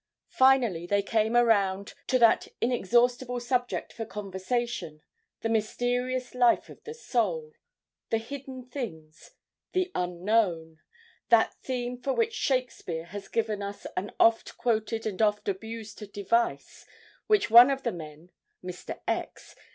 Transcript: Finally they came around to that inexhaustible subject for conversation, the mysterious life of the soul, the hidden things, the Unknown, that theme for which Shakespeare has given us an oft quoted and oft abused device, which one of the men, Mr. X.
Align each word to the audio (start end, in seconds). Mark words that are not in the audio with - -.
Finally 0.31 0.87
they 0.87 1.03
came 1.03 1.35
around 1.35 1.93
to 2.07 2.17
that 2.17 2.47
inexhaustible 2.59 3.39
subject 3.39 3.93
for 3.93 4.03
conversation, 4.03 5.03
the 5.41 5.47
mysterious 5.47 6.33
life 6.33 6.69
of 6.69 6.83
the 6.85 6.93
soul, 6.95 7.53
the 8.09 8.17
hidden 8.17 8.65
things, 8.67 9.35
the 9.73 9.91
Unknown, 9.93 10.79
that 11.29 11.53
theme 11.61 12.01
for 12.01 12.13
which 12.13 12.33
Shakespeare 12.33 13.05
has 13.05 13.27
given 13.27 13.61
us 13.61 13.85
an 13.95 14.09
oft 14.19 14.57
quoted 14.57 15.05
and 15.05 15.21
oft 15.21 15.47
abused 15.47 16.11
device, 16.11 16.83
which 17.27 17.51
one 17.51 17.69
of 17.69 17.83
the 17.83 17.91
men, 17.93 18.31
Mr. 18.63 19.01
X. 19.07 19.53